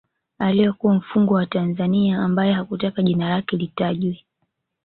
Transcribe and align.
Aliyekuwa 0.39 0.93
mfungwa 0.95 1.35
wa 1.37 1.45
Tanzania 1.45 2.19
ambaye 2.19 2.53
hakutaka 2.53 3.03
jina 3.03 3.29
lake 3.29 3.57
litajwe 3.57 4.25